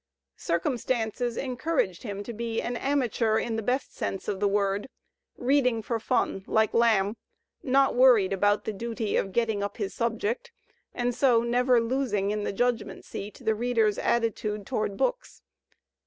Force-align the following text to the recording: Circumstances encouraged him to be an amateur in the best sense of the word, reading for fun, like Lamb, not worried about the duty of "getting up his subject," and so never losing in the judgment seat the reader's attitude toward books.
Circumstances 0.39 1.37
encouraged 1.37 2.01
him 2.01 2.23
to 2.23 2.33
be 2.33 2.59
an 2.59 2.75
amateur 2.75 3.37
in 3.37 3.55
the 3.55 3.61
best 3.61 3.95
sense 3.95 4.27
of 4.27 4.39
the 4.39 4.47
word, 4.47 4.89
reading 5.37 5.83
for 5.83 5.99
fun, 5.99 6.43
like 6.47 6.73
Lamb, 6.73 7.17
not 7.61 7.93
worried 7.95 8.33
about 8.33 8.65
the 8.65 8.73
duty 8.73 9.15
of 9.15 9.31
"getting 9.31 9.61
up 9.61 9.77
his 9.77 9.93
subject," 9.93 10.51
and 10.91 11.13
so 11.13 11.43
never 11.43 11.79
losing 11.79 12.31
in 12.31 12.43
the 12.45 12.51
judgment 12.51 13.05
seat 13.05 13.39
the 13.43 13.53
reader's 13.53 13.99
attitude 13.99 14.65
toward 14.65 14.97
books. 14.97 15.43